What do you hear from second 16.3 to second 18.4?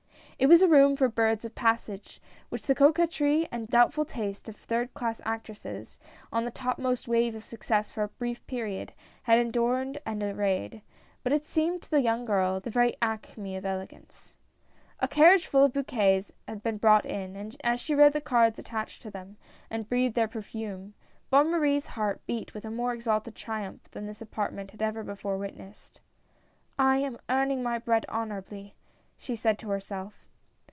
had been brought in, and as she read the